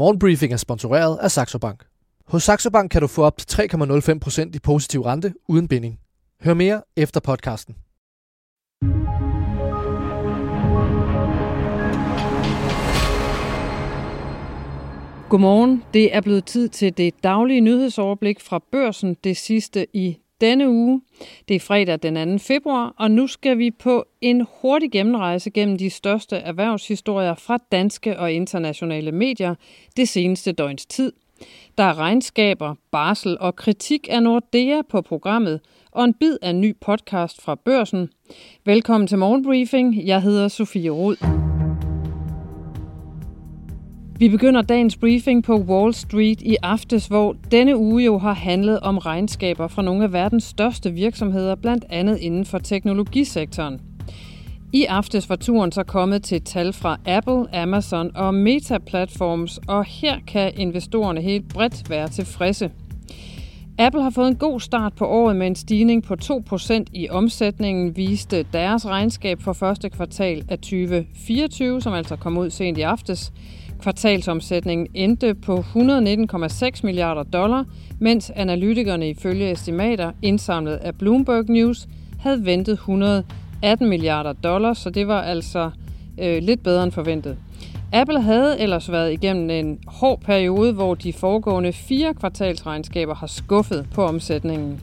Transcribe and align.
Morgenbriefing 0.00 0.52
er 0.52 0.56
sponsoreret 0.56 1.18
af 1.18 1.30
Saxo 1.30 1.58
Bank. 1.58 1.84
Hos 2.26 2.42
Saxo 2.42 2.70
Bank 2.70 2.90
kan 2.90 3.00
du 3.00 3.06
få 3.06 3.22
op 3.22 3.38
til 3.38 3.62
3,05% 3.62 4.50
i 4.54 4.58
positiv 4.58 5.00
rente 5.00 5.34
uden 5.48 5.68
binding. 5.68 6.00
Hør 6.42 6.54
mere 6.54 6.82
efter 6.96 7.20
podcasten. 7.20 7.74
Godmorgen. 15.28 15.82
Det 15.94 16.14
er 16.16 16.20
blevet 16.20 16.44
tid 16.44 16.68
til 16.68 16.96
det 16.96 17.14
daglige 17.22 17.60
nyhedsoverblik 17.60 18.40
fra 18.40 18.60
børsen, 18.72 19.16
det 19.24 19.36
sidste 19.36 19.86
i 19.96 20.18
denne 20.40 20.70
uge. 20.70 21.02
Det 21.48 21.56
er 21.56 21.60
fredag 21.60 21.98
den 22.02 22.38
2. 22.38 22.44
februar, 22.44 22.94
og 22.98 23.10
nu 23.10 23.26
skal 23.26 23.58
vi 23.58 23.70
på 23.70 24.04
en 24.20 24.46
hurtig 24.60 24.90
gennemrejse 24.90 25.50
gennem 25.50 25.78
de 25.78 25.90
største 25.90 26.36
erhvervshistorier 26.36 27.34
fra 27.34 27.58
danske 27.72 28.18
og 28.18 28.32
internationale 28.32 29.12
medier 29.12 29.54
det 29.96 30.08
seneste 30.08 30.52
døgns 30.52 30.86
tid. 30.86 31.12
Der 31.78 31.84
er 31.84 31.98
regnskaber, 31.98 32.74
barsel 32.90 33.36
og 33.40 33.56
kritik 33.56 34.08
af 34.10 34.22
Nordea 34.22 34.82
på 34.88 35.00
programmet, 35.00 35.60
og 35.92 36.04
en 36.04 36.14
bid 36.14 36.36
af 36.42 36.50
en 36.50 36.60
ny 36.60 36.76
podcast 36.80 37.42
fra 37.42 37.54
børsen. 37.54 38.08
Velkommen 38.64 39.06
til 39.06 39.18
Morgenbriefing. 39.18 40.06
Jeg 40.06 40.22
hedder 40.22 40.48
Sofie 40.48 40.90
Rod. 40.90 41.49
Vi 44.20 44.28
begynder 44.28 44.62
dagens 44.62 44.96
briefing 44.96 45.44
på 45.44 45.56
Wall 45.56 45.94
Street 45.94 46.42
i 46.42 46.56
aftes, 46.62 47.06
hvor 47.06 47.36
denne 47.50 47.76
uge 47.76 48.04
jo 48.04 48.18
har 48.18 48.32
handlet 48.32 48.80
om 48.80 48.98
regnskaber 48.98 49.68
fra 49.68 49.82
nogle 49.82 50.04
af 50.04 50.12
verdens 50.12 50.44
største 50.44 50.90
virksomheder, 50.90 51.54
blandt 51.54 51.84
andet 51.90 52.18
inden 52.18 52.44
for 52.44 52.58
teknologisektoren. 52.58 53.80
I 54.72 54.84
aftes 54.84 55.28
var 55.28 55.36
turen 55.36 55.72
så 55.72 55.82
kommet 55.82 56.22
til 56.22 56.42
tal 56.42 56.72
fra 56.72 56.98
Apple, 57.06 57.56
Amazon 57.56 58.10
og 58.16 58.34
Meta 58.34 58.78
Platforms, 58.78 59.58
og 59.68 59.84
her 59.84 60.18
kan 60.26 60.52
investorerne 60.56 61.20
helt 61.20 61.48
bredt 61.48 61.90
være 61.90 62.08
tilfredse. 62.08 62.70
Apple 63.78 64.02
har 64.02 64.10
fået 64.10 64.28
en 64.28 64.36
god 64.36 64.60
start 64.60 64.92
på 64.96 65.06
året 65.06 65.36
med 65.36 65.46
en 65.46 65.56
stigning 65.56 66.02
på 66.02 66.16
2% 66.22 66.84
i 66.92 67.08
omsætningen, 67.08 67.96
viste 67.96 68.46
deres 68.52 68.86
regnskab 68.86 69.42
for 69.42 69.52
første 69.52 69.90
kvartal 69.90 70.44
af 70.48 70.58
2024, 70.58 71.80
som 71.80 71.92
altså 71.92 72.16
kom 72.16 72.38
ud 72.38 72.50
sent 72.50 72.78
i 72.78 72.82
aftes. 72.82 73.32
Kvartalsomsætningen 73.82 74.86
endte 74.94 75.34
på 75.34 75.56
119,6 75.56 76.80
milliarder 76.82 77.22
dollar, 77.22 77.64
mens 77.98 78.32
analytikerne 78.36 79.10
ifølge 79.10 79.50
estimater 79.50 80.12
indsamlet 80.22 80.76
af 80.76 80.94
Bloomberg 80.94 81.44
News 81.50 81.88
havde 82.20 82.44
ventet 82.44 82.72
118 82.72 83.88
milliarder 83.88 84.32
dollars, 84.32 84.78
så 84.78 84.90
det 84.90 85.08
var 85.08 85.22
altså 85.22 85.70
øh, 86.20 86.42
lidt 86.42 86.62
bedre 86.62 86.84
end 86.84 86.92
forventet. 86.92 87.36
Apple 87.92 88.20
havde 88.22 88.60
ellers 88.60 88.92
været 88.92 89.12
igennem 89.12 89.50
en 89.50 89.78
hård 89.86 90.20
periode, 90.20 90.72
hvor 90.72 90.94
de 90.94 91.12
foregående 91.12 91.72
fire 91.72 92.14
kvartalsregnskaber 92.14 93.14
har 93.14 93.26
skuffet 93.26 93.86
på 93.94 94.04
omsætningen. 94.04 94.80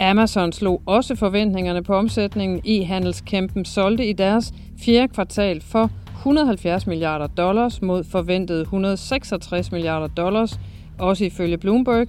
Amazon 0.00 0.52
slog 0.52 0.82
også 0.86 1.14
forventningerne 1.14 1.82
på 1.82 1.94
omsætningen. 1.94 2.60
E-handelskæmpen 2.64 3.64
solgte 3.64 4.06
i 4.06 4.12
deres 4.12 4.52
fjerde 4.84 5.08
kvartal 5.08 5.60
for 5.60 5.90
170 6.22 6.86
milliarder 6.86 7.26
dollars 7.26 7.82
mod 7.82 8.04
forventet 8.04 8.60
166 8.60 9.72
milliarder 9.72 10.06
dollars, 10.06 10.60
også 10.98 11.24
ifølge 11.24 11.58
Bloomberg. 11.58 12.06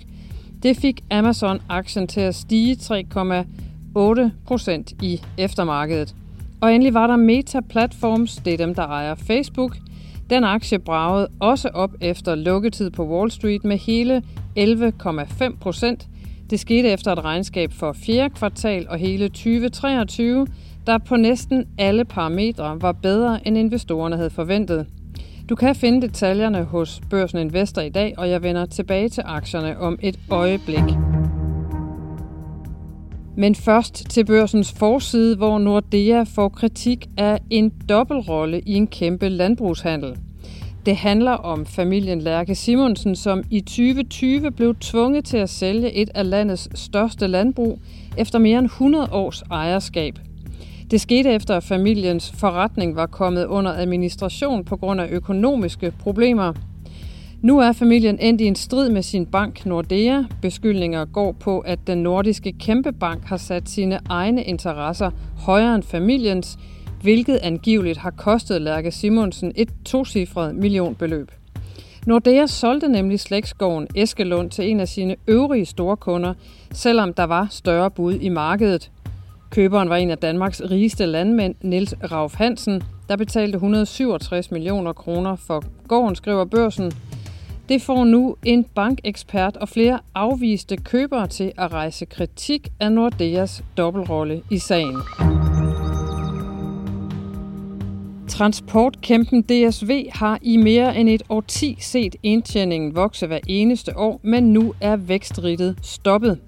Det 0.63 0.77
fik 0.77 1.03
Amazon-aktien 1.11 2.07
til 2.07 2.21
at 2.21 2.35
stige 2.35 2.75
3,8 2.75 4.29
procent 4.45 4.93
i 5.01 5.21
eftermarkedet. 5.37 6.15
Og 6.61 6.73
endelig 6.73 6.93
var 6.93 7.07
der 7.07 7.15
Meta 7.15 7.59
Platforms, 7.69 8.35
det 8.35 8.53
er 8.53 8.57
dem, 8.57 8.75
der 8.75 8.87
ejer 8.87 9.15
Facebook. 9.15 9.77
Den 10.29 10.43
aktie 10.43 10.79
bragede 10.79 11.27
også 11.39 11.67
op 11.67 11.91
efter 12.01 12.35
lukketid 12.35 12.89
på 12.89 13.07
Wall 13.07 13.31
Street 13.31 13.63
med 13.63 13.77
hele 13.77 14.21
11,5 14.59 15.57
procent. 15.61 16.07
Det 16.49 16.59
skete 16.59 16.89
efter 16.89 17.11
et 17.11 17.23
regnskab 17.23 17.71
for 17.71 17.93
fjerde 17.93 18.33
kvartal 18.35 18.85
og 18.89 18.97
hele 18.97 19.29
2023, 19.29 20.47
der 20.87 20.97
på 20.97 21.15
næsten 21.15 21.65
alle 21.77 22.05
parametre 22.05 22.81
var 22.81 22.91
bedre, 22.91 23.47
end 23.47 23.57
investorerne 23.57 24.15
havde 24.15 24.29
forventet. 24.29 24.85
Du 25.49 25.55
kan 25.55 25.75
finde 25.75 26.01
detaljerne 26.01 26.63
hos 26.63 27.01
Børsen 27.09 27.39
Investor 27.39 27.81
i 27.81 27.89
dag, 27.89 28.13
og 28.17 28.29
jeg 28.29 28.43
vender 28.43 28.65
tilbage 28.65 29.09
til 29.09 29.23
aktierne 29.25 29.79
om 29.79 29.99
et 30.01 30.19
øjeblik. 30.29 30.83
Men 33.37 33.55
først 33.55 34.09
til 34.09 34.25
børsens 34.25 34.71
forside, 34.71 35.37
hvor 35.37 35.57
Nordea 35.57 36.23
får 36.23 36.49
kritik 36.49 37.07
af 37.17 37.39
en 37.49 37.73
dobbeltrolle 37.89 38.59
i 38.59 38.73
en 38.73 38.87
kæmpe 38.87 39.29
landbrugshandel. 39.29 40.17
Det 40.85 40.95
handler 40.95 41.31
om 41.31 41.65
familien 41.65 42.21
Lærke 42.21 42.55
Simonsen, 42.55 43.15
som 43.15 43.43
i 43.49 43.61
2020 43.61 44.51
blev 44.51 44.75
tvunget 44.75 45.25
til 45.25 45.37
at 45.37 45.49
sælge 45.49 45.91
et 45.91 46.09
af 46.15 46.29
landets 46.29 46.79
største 46.79 47.27
landbrug 47.27 47.79
efter 48.17 48.39
mere 48.39 48.59
end 48.59 48.65
100 48.65 49.07
års 49.11 49.43
ejerskab– 49.51 50.19
det 50.93 51.01
skete 51.01 51.29
efter, 51.29 51.57
at 51.57 51.63
familiens 51.63 52.31
forretning 52.31 52.95
var 52.95 53.05
kommet 53.05 53.45
under 53.45 53.71
administration 53.71 54.65
på 54.65 54.77
grund 54.77 55.01
af 55.01 55.07
økonomiske 55.11 55.93
problemer. 55.99 56.53
Nu 57.41 57.59
er 57.59 57.71
familien 57.71 58.19
endt 58.19 58.41
i 58.41 58.45
en 58.45 58.55
strid 58.55 58.89
med 58.89 59.01
sin 59.01 59.25
bank 59.25 59.65
Nordea. 59.65 60.23
Beskyldninger 60.41 61.05
går 61.05 61.31
på, 61.31 61.59
at 61.59 61.79
den 61.87 61.97
nordiske 61.97 62.51
kæmpebank 62.51 63.23
har 63.25 63.37
sat 63.37 63.69
sine 63.69 63.99
egne 64.09 64.43
interesser 64.43 65.11
højere 65.37 65.75
end 65.75 65.83
familiens, 65.83 66.57
hvilket 67.01 67.39
angiveligt 67.43 67.97
har 67.97 68.11
kostet 68.11 68.61
Lærke 68.61 68.91
Simonsen 68.91 69.51
et 69.55 69.69
tocifret 69.85 70.55
millionbeløb. 70.55 71.31
Nordea 72.05 72.45
solgte 72.45 72.87
nemlig 72.87 73.19
slægtsgården 73.19 73.87
Eskelund 73.95 74.49
til 74.49 74.69
en 74.69 74.79
af 74.79 74.87
sine 74.87 75.15
øvrige 75.27 75.65
store 75.65 75.97
kunder, 75.97 76.33
selvom 76.71 77.13
der 77.13 77.23
var 77.23 77.47
større 77.49 77.91
bud 77.91 78.13
i 78.13 78.29
markedet. 78.29 78.91
Køberen 79.53 79.89
var 79.89 79.95
en 79.95 80.11
af 80.11 80.17
Danmarks 80.17 80.61
rigeste 80.71 81.05
landmænd, 81.05 81.55
Niels 81.61 81.95
Rauf 82.11 82.35
Hansen, 82.35 82.83
der 83.09 83.15
betalte 83.15 83.55
167 83.55 84.51
millioner 84.51 84.93
kroner 84.93 85.35
for 85.35 85.63
gården, 85.87 86.15
skriver 86.15 86.45
børsen. 86.45 86.91
Det 87.69 87.81
får 87.81 88.03
nu 88.03 88.35
en 88.43 88.63
bankekspert 88.63 89.57
og 89.57 89.69
flere 89.69 89.99
afviste 90.15 90.77
købere 90.77 91.27
til 91.27 91.51
at 91.57 91.73
rejse 91.73 92.05
kritik 92.05 92.69
af 92.79 92.91
Nordeas 92.91 93.63
dobbeltrolle 93.77 94.41
i 94.51 94.57
sagen. 94.57 94.97
Transportkæmpen 98.27 99.41
DSV 99.41 100.05
har 100.11 100.39
i 100.41 100.57
mere 100.57 100.97
end 100.97 101.09
et 101.09 101.23
årti 101.29 101.77
set 101.79 102.15
indtjeningen 102.23 102.95
vokse 102.95 103.27
hver 103.27 103.39
eneste 103.47 103.97
år, 103.97 104.19
men 104.23 104.53
nu 104.53 104.73
er 104.81 104.95
vækstrittet 104.95 105.75
stoppet. 105.81 106.39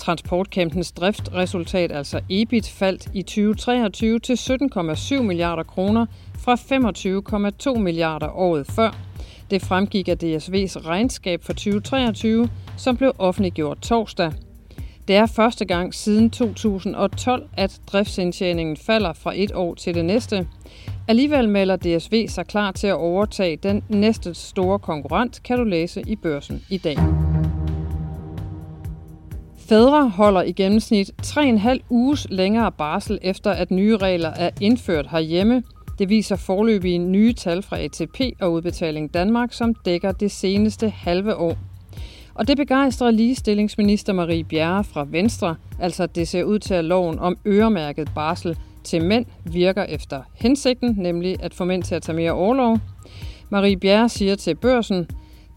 Transportkæmpens 0.00 0.92
driftresultat, 0.92 1.92
altså 1.92 2.20
EBIT, 2.30 2.68
faldt 2.68 3.08
i 3.14 3.22
2023 3.22 4.18
til 4.18 4.34
17,7 4.34 5.22
milliarder 5.22 5.62
kroner 5.62 6.06
fra 6.38 6.54
25,2 7.74 7.78
milliarder 7.78 8.28
året 8.28 8.66
før. 8.66 8.96
Det 9.50 9.62
fremgik 9.62 10.08
af 10.08 10.16
DSV's 10.22 10.86
regnskab 10.86 11.44
for 11.44 11.52
2023, 11.52 12.48
som 12.76 12.96
blev 12.96 13.12
offentliggjort 13.18 13.78
torsdag. 13.78 14.32
Det 15.08 15.16
er 15.16 15.26
første 15.26 15.64
gang 15.64 15.94
siden 15.94 16.30
2012, 16.30 17.48
at 17.56 17.80
driftsindtjeningen 17.86 18.76
falder 18.76 19.12
fra 19.12 19.32
et 19.36 19.52
år 19.54 19.74
til 19.74 19.94
det 19.94 20.04
næste. 20.04 20.46
Alligevel 21.08 21.48
melder 21.48 21.76
DSV 21.76 22.28
sig 22.28 22.46
klar 22.46 22.72
til 22.72 22.86
at 22.86 22.94
overtage 22.94 23.56
den 23.56 23.82
næste 23.88 24.34
store 24.34 24.78
konkurrent, 24.78 25.42
kan 25.42 25.58
du 25.58 25.64
læse 25.64 26.02
i 26.06 26.16
børsen 26.16 26.62
i 26.68 26.78
dag. 26.78 26.96
Fædre 29.70 30.08
holder 30.08 30.42
i 30.42 30.52
gennemsnit 30.52 31.10
3,5 31.26 31.78
uges 31.90 32.26
længere 32.30 32.72
barsel 32.72 33.18
efter, 33.22 33.50
at 33.50 33.70
nye 33.70 33.96
regler 33.96 34.28
er 34.28 34.50
indført 34.60 35.06
herhjemme. 35.10 35.62
Det 35.98 36.08
viser 36.08 36.36
forløbige 36.36 36.98
nye 36.98 37.32
tal 37.32 37.62
fra 37.62 37.78
ATP 37.78 38.20
og 38.40 38.52
Udbetaling 38.52 39.14
Danmark, 39.14 39.52
som 39.52 39.74
dækker 39.74 40.12
det 40.12 40.30
seneste 40.30 40.88
halve 40.88 41.36
år. 41.36 41.56
Og 42.34 42.48
det 42.48 42.56
begejstrer 42.56 43.10
ligestillingsminister 43.10 44.12
Marie 44.12 44.44
Bjerre 44.44 44.84
fra 44.84 45.06
Venstre, 45.10 45.56
altså 45.80 46.06
det 46.06 46.28
ser 46.28 46.44
ud 46.44 46.58
til, 46.58 46.74
at 46.74 46.84
loven 46.84 47.18
om 47.18 47.38
øremærket 47.46 48.10
barsel 48.14 48.58
til 48.84 49.04
mænd 49.04 49.26
virker 49.44 49.82
efter 49.82 50.22
hensigten, 50.34 50.94
nemlig 50.98 51.36
at 51.42 51.54
få 51.54 51.64
mænd 51.64 51.82
til 51.82 51.94
at 51.94 52.02
tage 52.02 52.16
mere 52.16 52.32
overlov. 52.32 52.78
Marie 53.50 53.76
Bjerre 53.76 54.08
siger 54.08 54.34
til 54.34 54.54
børsen, 54.54 55.06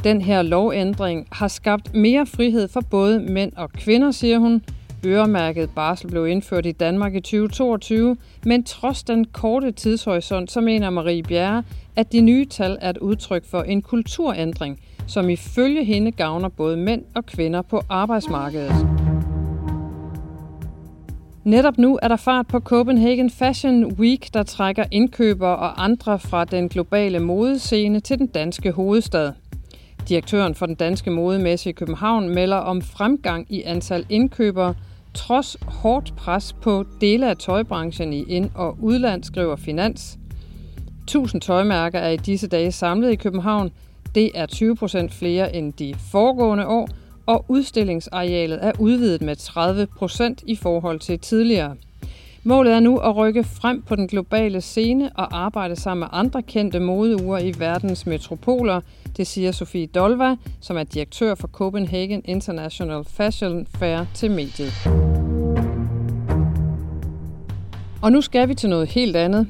den 0.03 0.21
her 0.21 0.41
lovændring 0.41 1.27
har 1.31 1.47
skabt 1.47 1.95
mere 1.95 2.25
frihed 2.25 2.67
for 2.67 2.81
både 2.81 3.19
mænd 3.19 3.51
og 3.55 3.71
kvinder, 3.71 4.11
siger 4.11 4.39
hun. 4.39 4.61
Øremærket 5.05 5.69
barsel 5.75 6.09
blev 6.09 6.27
indført 6.27 6.65
i 6.65 6.71
Danmark 6.71 7.15
i 7.15 7.19
2022, 7.19 8.17
men 8.45 8.63
trods 8.63 9.03
den 9.03 9.25
korte 9.25 9.71
tidshorisont, 9.71 10.51
så 10.51 10.61
mener 10.61 10.89
Marie 10.89 11.23
Bjerre, 11.23 11.63
at 11.95 12.11
de 12.11 12.21
nye 12.21 12.45
tal 12.45 12.77
er 12.81 12.89
et 12.89 12.97
udtryk 12.97 13.45
for 13.45 13.61
en 13.61 13.81
kulturændring, 13.81 14.79
som 15.07 15.29
ifølge 15.29 15.83
hende 15.83 16.11
gavner 16.11 16.49
både 16.49 16.77
mænd 16.77 17.03
og 17.15 17.25
kvinder 17.25 17.61
på 17.61 17.81
arbejdsmarkedet. 17.89 18.87
Netop 21.43 21.77
nu 21.77 21.99
er 22.01 22.07
der 22.07 22.15
fart 22.15 22.47
på 22.47 22.59
Copenhagen 22.59 23.29
Fashion 23.29 23.85
Week, 23.85 24.33
der 24.33 24.43
trækker 24.43 24.83
indkøbere 24.91 25.55
og 25.55 25.83
andre 25.83 26.19
fra 26.19 26.45
den 26.45 26.69
globale 26.69 27.19
modescene 27.19 27.99
til 27.99 28.19
den 28.19 28.27
danske 28.27 28.71
hovedstad. 28.71 29.31
Direktøren 30.09 30.55
for 30.55 30.65
den 30.65 30.75
danske 30.75 31.11
modemesse 31.11 31.69
i 31.69 31.73
København 31.73 32.29
melder 32.29 32.57
om 32.57 32.81
fremgang 32.81 33.45
i 33.49 33.61
antal 33.61 34.05
indkøbere, 34.09 34.75
trods 35.13 35.57
hårdt 35.67 36.15
pres 36.15 36.53
på 36.53 36.85
dele 37.01 37.29
af 37.29 37.37
tøjbranchen 37.37 38.13
i 38.13 38.23
ind- 38.23 38.51
og 38.55 38.77
udland, 38.81 39.23
skriver 39.23 39.55
Finans. 39.55 40.17
1000 41.03 41.41
tøjmærker 41.41 41.99
er 41.99 42.09
i 42.09 42.17
disse 42.17 42.47
dage 42.47 42.71
samlet 42.71 43.11
i 43.11 43.15
København. 43.15 43.71
Det 44.15 44.31
er 44.35 44.45
20 44.45 44.75
procent 44.75 45.13
flere 45.13 45.55
end 45.55 45.73
de 45.73 45.95
foregående 46.11 46.67
år, 46.67 46.89
og 47.25 47.45
udstillingsarealet 47.47 48.59
er 48.61 48.71
udvidet 48.79 49.21
med 49.21 49.35
30 49.35 49.87
procent 49.97 50.43
i 50.47 50.55
forhold 50.55 50.99
til 50.99 51.19
tidligere. 51.19 51.75
Målet 52.45 52.73
er 52.73 52.79
nu 52.79 52.97
at 52.97 53.15
rykke 53.15 53.43
frem 53.43 53.81
på 53.81 53.95
den 53.95 54.07
globale 54.07 54.61
scene 54.61 55.11
og 55.15 55.37
arbejde 55.37 55.75
sammen 55.75 55.99
med 55.99 56.07
andre 56.11 56.41
kendte 56.41 56.79
modeuger 56.79 57.39
i 57.39 57.53
verdens 57.57 58.05
metropoler, 58.05 58.81
det 59.17 59.27
siger 59.27 59.51
Sofie 59.51 59.87
Dolva, 59.87 60.35
som 60.61 60.77
er 60.77 60.83
direktør 60.83 61.35
for 61.35 61.47
Copenhagen 61.47 62.21
International 62.25 63.03
Fashion 63.03 63.65
Fair 63.65 64.05
til 64.13 64.31
mediet. 64.31 64.73
Og 68.01 68.11
nu 68.11 68.21
skal 68.21 68.49
vi 68.49 68.53
til 68.53 68.69
noget 68.69 68.87
helt 68.87 69.15
andet. 69.15 69.47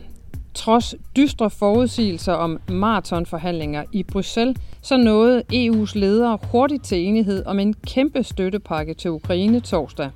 Trods 0.53 0.95
dystre 1.15 1.49
forudsigelser 1.49 2.33
om 2.33 2.59
maratonforhandlinger 2.69 3.83
i 3.91 4.03
Bruxelles, 4.03 4.57
så 4.81 4.97
nåede 4.97 5.43
EU's 5.53 5.91
ledere 5.99 6.37
hurtigt 6.51 6.83
til 6.83 6.97
enighed 6.97 7.45
om 7.45 7.59
en 7.59 7.73
kæmpe 7.73 8.23
støttepakke 8.23 8.93
til 8.93 9.11
Ukraine 9.11 9.59
torsdag. 9.59 10.09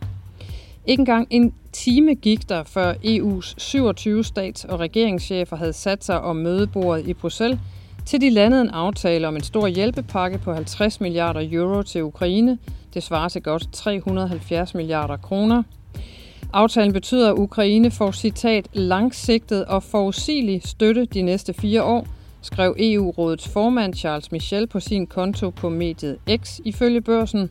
Ikke 0.87 1.01
engang 1.01 1.27
en 1.29 1.53
time 1.71 2.15
gik 2.15 2.49
der, 2.49 2.63
før 2.63 2.93
EU's 2.93 3.53
27 3.57 4.23
stats- 4.23 4.65
og 4.65 4.79
regeringschefer 4.79 5.55
havde 5.55 5.73
sat 5.73 6.03
sig 6.03 6.21
om 6.21 6.35
mødebordet 6.35 7.07
i 7.07 7.13
Bruxelles, 7.13 7.59
til 8.05 8.21
de 8.21 8.29
landede 8.29 8.61
en 8.61 8.69
aftale 8.69 9.27
om 9.27 9.35
en 9.35 9.43
stor 9.43 9.67
hjælpepakke 9.67 10.37
på 10.37 10.53
50 10.53 11.01
milliarder 11.01 11.47
euro 11.51 11.83
til 11.83 12.03
Ukraine. 12.03 12.57
Det 12.93 13.03
svarer 13.03 13.29
til 13.29 13.41
godt 13.41 13.69
370 13.73 14.73
milliarder 14.73 15.17
kroner. 15.17 15.63
Aftalen 16.53 16.93
betyder, 16.93 17.31
at 17.31 17.37
Ukraine 17.37 17.91
får 17.91 18.11
citat 18.11 18.67
langsigtet 18.73 19.65
og 19.65 19.83
forudsigelig 19.83 20.61
støtte 20.65 21.05
de 21.05 21.21
næste 21.21 21.53
fire 21.53 21.83
år, 21.83 22.07
skrev 22.41 22.75
EU-rådets 22.79 23.47
formand 23.47 23.93
Charles 23.93 24.31
Michel 24.31 24.67
på 24.67 24.79
sin 24.79 25.07
konto 25.07 25.49
på 25.49 25.69
mediet 25.69 26.17
X 26.37 26.59
ifølge 26.65 27.01
børsen. 27.01 27.49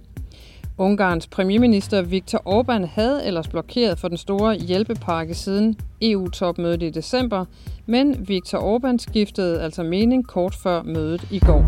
Ungarns 0.78 1.26
premierminister 1.26 2.02
Viktor 2.02 2.42
Orbán 2.46 2.86
havde 2.86 3.26
ellers 3.26 3.48
blokeret 3.48 3.98
for 3.98 4.08
den 4.08 4.16
store 4.16 4.54
hjælpepakke 4.54 5.34
siden 5.34 5.76
EU-topmødet 6.02 6.82
i 6.82 6.90
december, 6.90 7.44
men 7.86 8.28
Viktor 8.28 8.58
Orbán 8.58 8.98
skiftede 8.98 9.62
altså 9.62 9.82
mening 9.82 10.26
kort 10.26 10.54
før 10.54 10.82
mødet 10.82 11.28
i 11.30 11.38
går. 11.38 11.64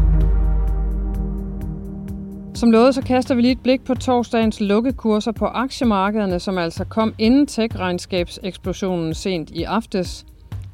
Som 2.55 2.71
lovet, 2.71 2.95
så 2.95 3.03
kaster 3.03 3.35
vi 3.35 3.41
lige 3.41 3.53
et 3.53 3.63
blik 3.63 3.85
på 3.85 3.95
torsdagens 3.95 4.61
lukkekurser 4.61 5.33
på 5.33 5.45
aktiemarkederne, 5.45 6.41
som 6.41 6.59
altså 6.59 6.85
kom 6.85 7.15
inden 7.19 7.47
tech-regnskabseksplosionen 7.47 9.15
sent 9.15 9.51
i 9.51 9.63
aftes. 9.63 10.27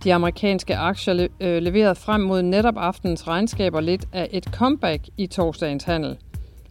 De 0.04 0.14
amerikanske 0.14 0.76
aktier 0.76 1.28
øh, 1.40 1.62
leverede 1.62 1.94
frem 1.94 2.20
mod 2.20 2.42
netop 2.42 2.74
aftens 2.76 3.28
regnskaber 3.28 3.80
lidt 3.80 4.04
af 4.12 4.28
et 4.32 4.44
comeback 4.44 5.02
i 5.16 5.26
torsdagens 5.26 5.84
handel. 5.84 6.16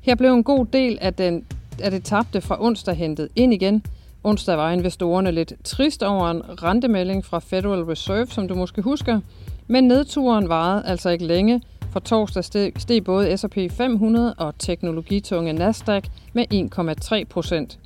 Her 0.04 0.16
blev 0.16 0.34
en 0.34 0.44
god 0.44 0.66
del 0.66 0.98
af, 1.02 1.14
den, 1.14 1.46
af 1.80 1.92
det 1.92 2.04
tabte 2.04 2.42
fra 2.42 2.58
onsdag 2.64 2.96
hentet 2.96 3.30
ind 3.36 3.54
igen. 3.54 3.84
Onsdag 4.24 4.58
var 4.58 4.72
investorerne 4.72 5.32
lidt 5.32 5.54
trist 5.64 6.04
over 6.04 6.32
en 6.32 6.42
rentemelding 6.64 7.26
fra 7.26 7.40
Federal 7.40 7.84
Reserve, 7.84 8.28
som 8.28 8.48
du 8.48 8.56
måske 8.56 8.82
husker. 8.82 9.20
Men 9.68 9.84
nedturen 9.84 10.50
varede 10.50 10.84
altså 10.86 11.10
ikke 11.10 11.26
længe. 11.26 11.62
For 11.92 12.00
torsdag 12.00 12.44
steg, 12.44 12.74
steg 12.78 13.04
både 13.04 13.38
S&P 13.38 13.58
500 13.72 14.34
og 14.34 14.54
teknologitunge 14.60 15.54
Nasdaq 15.54 16.04
med 16.34 16.46
1,3 16.54 17.24
procent. 17.30 17.80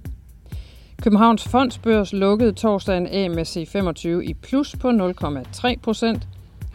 Københavns 1.01 1.43
Fondsbørs 1.43 2.13
lukkede 2.13 2.51
torsdagen 2.51 3.07
af 3.07 3.29
med 3.29 3.45
C25 3.45 4.29
i 4.29 4.33
plus 4.33 4.75
på 4.79 4.89
0,3 4.89 5.75
procent. 5.83 6.27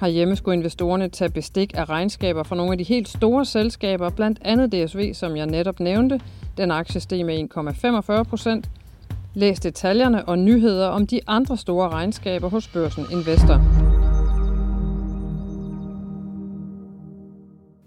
Herhjemme 0.03 0.37
skulle 0.37 0.57
investorerne 0.57 1.09
tage 1.09 1.31
bestik 1.31 1.73
af 1.77 1.89
regnskaber 1.89 2.43
fra 2.43 2.57
nogle 2.57 2.73
af 2.73 2.79
de 2.79 2.85
helt 2.85 3.09
store 3.09 3.45
selskaber, 3.45 4.11
blandt 4.11 4.39
andet 4.43 4.73
DSV, 4.73 5.15
som 5.15 5.37
jeg 5.37 5.47
netop 5.47 5.81
nævnte. 5.81 6.21
Den 6.57 6.71
aktie 6.71 7.01
steg 7.01 7.27
med 7.27 7.49
1,45 8.19 8.23
procent. 8.23 8.71
Læs 9.35 9.61
detaljerne 9.61 10.25
og 10.29 10.39
nyheder 10.39 10.87
om 10.87 11.07
de 11.07 11.21
andre 11.27 11.57
store 11.57 11.89
regnskaber 11.89 12.49
hos 12.49 12.69
Børsen 12.69 13.05
Investor. 13.13 13.61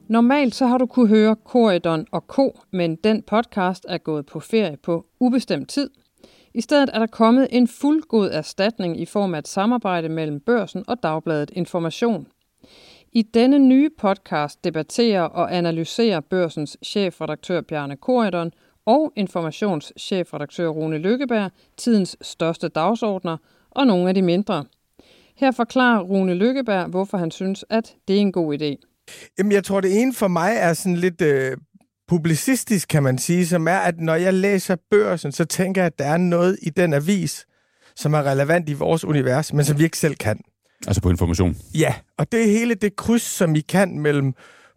Normalt 0.07 0.55
så 0.55 0.65
har 0.65 0.77
du 0.77 0.85
kunne 0.85 1.07
høre 1.07 1.35
Corridon 1.45 2.05
og 2.11 2.27
Ko, 2.27 2.59
men 2.71 2.95
den 2.95 3.21
podcast 3.21 3.85
er 3.89 3.97
gået 3.97 4.25
på 4.25 4.39
ferie 4.39 4.77
på 4.83 5.05
ubestemt 5.19 5.69
tid– 5.69 5.89
i 6.55 6.61
stedet 6.61 6.89
er 6.93 6.99
der 6.99 7.07
kommet 7.07 7.47
en 7.51 7.67
fuldgod 7.67 8.29
erstatning 8.31 9.01
i 9.01 9.05
form 9.05 9.33
af 9.33 9.39
et 9.39 9.47
samarbejde 9.47 10.09
mellem 10.09 10.39
børsen 10.39 10.83
og 10.87 11.03
dagbladet 11.03 11.51
Information. 11.53 12.27
I 13.11 13.21
denne 13.21 13.59
nye 13.59 13.89
podcast 13.97 14.63
debatterer 14.63 15.21
og 15.21 15.55
analyserer 15.55 16.19
børsens 16.19 16.77
chefredaktør 16.85 17.61
Bjarne 17.61 17.97
Korydon 17.97 18.51
og 18.85 19.13
informationschefredaktør 19.15 20.67
Rune 20.67 20.97
Lykkeberg 20.97 21.51
tidens 21.77 22.17
største 22.21 22.67
dagsordner 22.67 23.37
og 23.71 23.87
nogle 23.87 24.09
af 24.09 24.15
de 24.15 24.21
mindre. 24.21 24.65
Her 25.35 25.51
forklarer 25.51 26.01
Rune 26.01 26.33
Lykkeberg, 26.33 26.85
hvorfor 26.85 27.17
han 27.17 27.31
synes, 27.31 27.65
at 27.69 27.95
det 28.07 28.15
er 28.15 28.21
en 28.21 28.31
god 28.31 28.61
idé. 28.61 28.75
Jamen, 29.37 29.51
jeg 29.51 29.63
tror, 29.63 29.81
det 29.81 30.01
ene 30.01 30.13
for 30.13 30.27
mig 30.27 30.53
er 30.57 30.73
sådan 30.73 30.97
lidt 30.97 31.21
øh, 31.21 31.57
publicistisk, 32.07 32.87
kan 32.87 33.03
man 33.03 33.17
sige, 33.17 33.47
som 33.47 33.67
er, 33.67 33.77
at 33.77 33.99
når 33.99 34.15
jeg 34.15 34.33
læser 34.33 34.75
børsen, 34.91 35.31
så 35.31 35.45
tænker 35.45 35.81
jeg, 35.81 35.85
at 35.85 35.99
der 35.99 36.05
er 36.05 36.17
noget 36.17 36.59
i 36.61 36.69
den 36.69 36.93
avis, 36.93 37.45
som 37.95 38.13
er 38.13 38.23
relevant 38.23 38.69
i 38.69 38.73
vores 38.73 39.05
univers, 39.05 39.53
men 39.53 39.65
som 39.65 39.79
vi 39.79 39.83
ikke 39.83 39.97
selv 39.97 40.15
kan. 40.15 40.39
Altså 40.87 41.01
på 41.01 41.09
information? 41.09 41.57
Ja, 41.73 41.95
og 42.17 42.31
det 42.31 42.41
er 42.41 42.51
hele 42.51 42.75
det 42.75 42.95
kryds, 42.95 43.21
som 43.21 43.55
I 43.55 43.59
kan 43.59 43.99
mellem 43.99 44.33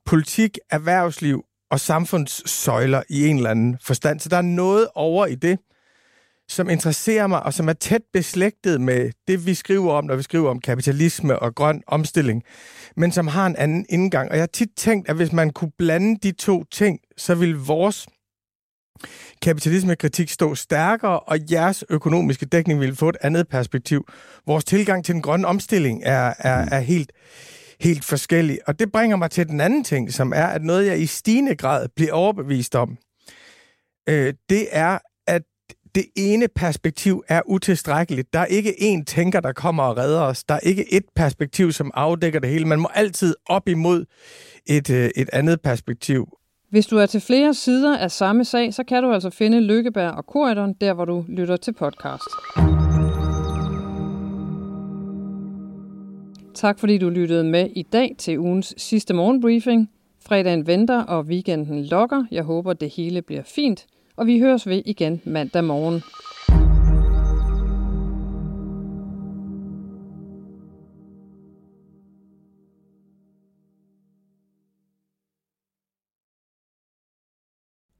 politik, 0.07 0.59
erhvervsliv 0.71 1.45
og 1.71 1.81
samfundssøjler 1.81 3.03
i 3.09 3.27
en 3.27 3.37
eller 3.37 3.51
anden 3.51 3.77
forstand. 3.83 4.21
Så 4.21 4.29
der 4.29 4.37
er 4.37 4.43
noget 4.43 4.89
over 4.95 5.27
i 5.27 5.35
det, 5.35 5.59
som 6.49 6.71
interesserer 6.71 7.27
mig, 7.27 7.43
og 7.43 7.55
som 7.55 7.69
er 7.69 7.73
tæt 7.73 8.03
beslægtet 8.13 8.81
med 8.81 9.11
det, 9.29 9.47
vi 9.47 9.55
skriver 9.55 9.93
om, 9.93 10.05
når 10.05 10.17
vi 10.17 10.23
skriver 10.23 10.51
om 10.51 10.61
kapitalisme 10.61 11.39
og 11.39 11.55
grøn 11.55 11.83
omstilling, 11.87 12.43
men 12.97 13.13
som 13.13 13.27
har 13.27 13.47
en 13.47 13.57
anden 13.57 13.87
indgang. 13.89 14.31
Og 14.31 14.37
jeg 14.37 14.43
har 14.43 14.47
tit 14.47 14.69
tænkt, 14.77 15.09
at 15.09 15.17
hvis 15.17 15.33
man 15.33 15.51
kunne 15.51 15.73
blande 15.79 16.19
de 16.23 16.33
to 16.33 16.65
ting, 16.65 16.99
så 17.17 17.35
ville 17.35 17.59
vores 17.59 18.07
kapitalismekritik 19.43 20.31
stå 20.31 20.55
stærkere, 20.55 21.21
og 21.21 21.39
jeres 21.51 21.85
økonomiske 21.91 22.47
dækning 22.47 22.81
ville 22.81 22.97
få 22.97 23.09
et 23.09 23.17
andet 23.21 23.49
perspektiv. 23.49 24.09
Vores 24.47 24.65
tilgang 24.65 25.05
til 25.05 25.15
den 25.15 25.23
grønne 25.23 25.47
omstilling 25.47 26.03
er, 26.05 26.35
er, 26.39 26.69
er 26.71 26.81
helt, 26.81 27.13
helt 27.81 28.05
forskellig. 28.05 28.59
Og 28.67 28.79
det 28.79 28.93
bringer 28.93 29.17
mig 29.17 29.31
til 29.31 29.49
den 29.49 29.61
anden 29.61 29.85
ting, 29.85 30.13
som 30.13 30.33
er, 30.37 30.47
at 30.47 30.63
noget, 30.63 30.87
jeg 30.87 31.01
i 31.01 31.07
stigende 31.07 31.57
grad 31.57 31.89
bliver 31.97 32.13
overbevist 32.13 32.75
om, 32.75 32.97
øh, 34.09 34.35
det 34.49 34.69
er, 34.71 34.99
det 35.95 36.05
ene 36.17 36.49
perspektiv 36.49 37.25
er 37.29 37.41
utilstrækkeligt. 37.47 38.33
Der 38.33 38.39
er 38.39 38.47
ikke 38.47 38.71
én 38.71 39.05
tænker, 39.05 39.41
der 39.41 39.53
kommer 39.53 39.83
og 39.83 39.97
redder 39.97 40.21
os. 40.21 40.45
Der 40.45 40.55
er 40.55 40.61
ikke 40.61 40.93
et 40.93 41.05
perspektiv, 41.17 41.73
som 41.73 41.91
afdækker 41.95 42.41
det 42.41 42.51
hele. 42.51 42.65
Man 42.65 42.81
må 42.81 42.89
altid 42.95 43.35
op 43.47 43.69
imod 43.69 44.05
et, 44.67 44.91
øh, 44.91 45.11
et 45.17 45.31
andet 45.33 45.61
perspektiv. 45.61 46.29
Hvis 46.71 46.87
du 46.87 46.97
er 46.99 47.07
til 47.07 47.21
flere 47.21 47.55
sider 47.55 47.99
af 47.99 48.11
samme 48.11 48.45
sag, 48.45 48.75
så 48.75 48.85
kan 48.85 49.03
du 49.03 49.13
altså 49.13 49.31
finde 49.31 49.61
Lykkeberg 49.61 50.11
og 50.11 50.27
Korridoren, 50.27 50.75
der 50.81 50.95
hvor 50.95 51.05
du 51.05 51.25
lytter 51.29 51.57
til 51.57 51.73
podcast. 51.73 52.25
Tak 56.55 56.79
fordi 56.79 56.99
du 56.99 57.09
lyttede 57.09 57.45
med 57.45 57.71
i 57.77 57.83
dag 57.83 58.15
til 58.19 58.39
ugens 58.39 58.75
sidste 58.77 59.15
morgenbriefing. 59.15 59.91
Fredagen 60.27 60.67
venter, 60.67 61.03
og 61.03 61.25
weekenden 61.25 61.85
lokker. 61.85 62.25
Jeg 62.31 62.43
håber, 62.45 62.73
det 62.73 62.91
hele 62.91 63.23
bliver 63.23 63.43
fint 63.43 63.87
og 64.19 64.27
vi 64.27 64.39
høres 64.39 64.67
ved 64.67 64.83
igen 64.87 65.21
mandag 65.25 65.65
morgen. 65.65 66.03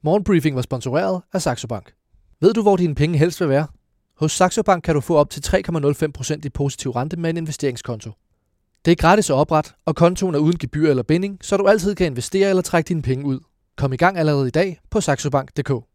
Morgenbriefing 0.03 0.57
var 0.57 0.63
sponsoreret 0.63 1.23
af 1.33 1.43
Saxo 1.43 1.67
Bank. 1.67 1.93
Ved 2.41 2.55
du, 2.55 2.63
hvor 2.63 2.77
dine 2.77 2.95
penge 2.95 3.19
helst 3.19 3.41
vil 3.41 3.49
være? 3.49 3.67
Hos 4.17 4.33
Saxo 4.33 4.63
Bank 4.63 4.85
kan 4.85 4.95
du 4.95 5.01
få 5.01 5.17
op 5.17 5.31
til 5.31 5.41
3,05% 5.41 6.41
i 6.45 6.49
positiv 6.49 6.91
rente 6.91 7.17
med 7.17 7.31
en 7.31 7.37
investeringskonto. 7.37 8.11
Det 8.85 8.91
er 8.91 8.97
gratis 8.97 9.31
at 9.31 9.35
oprette, 9.35 9.71
og 9.85 9.97
kontoen 9.97 10.35
er 10.35 10.39
uden 10.39 10.59
gebyr 10.59 10.91
eller 10.91 11.03
binding, 11.03 11.39
så 11.41 11.57
du 11.57 11.67
altid 11.67 11.95
kan 11.95 12.07
investere 12.07 12.49
eller 12.49 12.63
trække 12.63 12.89
dine 12.89 13.03
penge 13.03 13.25
ud. 13.25 13.41
Kom 13.77 13.93
i 13.93 13.97
gang 13.97 14.19
allerede 14.19 14.49
i 14.49 14.51
dag 14.51 14.81
på 14.91 15.01
saxobank.dk. 15.01 15.88